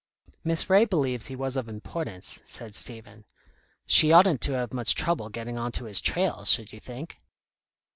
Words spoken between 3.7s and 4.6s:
"She oughtn't to